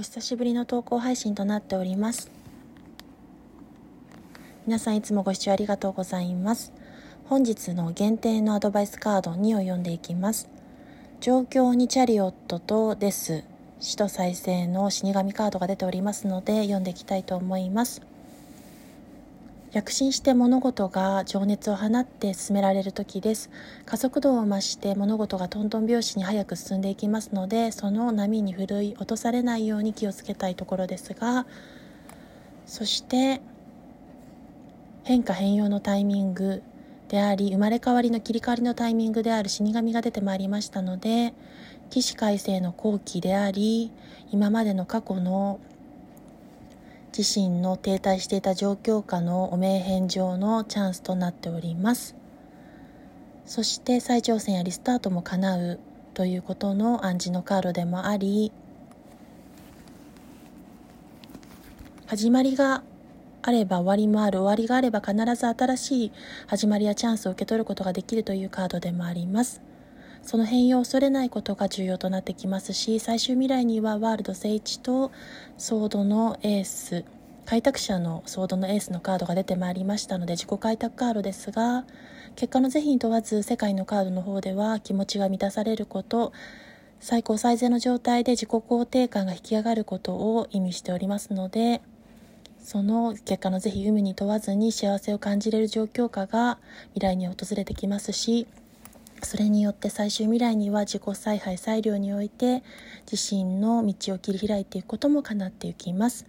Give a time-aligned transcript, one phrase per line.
[0.00, 2.30] お久しぶりの投稿配信となっております。
[4.66, 6.72] 皆さんいつもご視聴ありがとうございます。
[7.26, 10.48] 本日の限定のアドバイスカード2を読んでいきます。
[11.20, 13.44] 状況にチャリオットとです。
[13.78, 18.00] 死と再生の死神カードが出ておりますので読んでいきたいと思います。
[19.72, 23.50] 躍進して物事が情熱を放って進められる時です。
[23.86, 31.46] 加速度を増して物事がトントン拍子に早く進んでいきますのでその波にふるい落とされないように気をつけたいところですが
[32.66, 33.40] そして
[35.04, 36.62] 変化変容のタイミング
[37.08, 41.34] であり生まれ変わりの切り替わりのタイミングである死神が出てまいりましたので
[41.90, 43.90] 起死回生の後期であり
[44.30, 45.58] 今までの過去の
[47.16, 52.14] 自身の停滞していた状況下の汚名返上のチャンスとなっております。
[53.46, 55.80] そして再挑戦やリスタートも叶う
[56.14, 58.52] ということの暗示のカードでもあり
[62.06, 62.82] 始まりが
[63.42, 66.12] あれば終わりもある終わりがあれば必ず新しい
[66.46, 69.62] 始まりやチャンスを受け取ることができるというカードでもあります。
[70.22, 75.10] その変容を恐れないことが重要となってきますし最終未来にはワールド聖地と
[75.58, 77.04] ソードのエース
[77.46, 81.84] 開拓者のソードのエースのカードが出てまいりましたので自己開拓カードですが
[82.36, 86.32] 結果の是非に問わず世界のカードの方では気持ちが満たされること
[87.00, 91.80] 最高最善の状態で自己肯定感が引き上がることを意味しておりますので
[92.62, 96.58] その結果の是非有無に問わずに幸せを感じれる状況下が
[96.94, 98.46] 未来に訪れてきますし
[99.22, 102.62] それによって最終未来には自己采配裁量において
[103.10, 106.26] 自身の道を切り開いていくことも叶っていきます。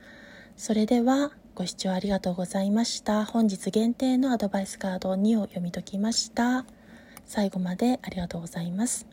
[0.57, 3.25] それではご視聴ありがとうございました。
[3.25, 6.65] 本日限定のアドバイスカード2を読み解きました。
[7.25, 9.10] 最後までありがとうございます。